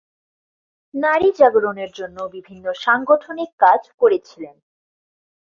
[0.93, 4.55] নারী জাগরণের জন্য বিভিন্ন সাংগঠনিক কাজ করেছিলেন।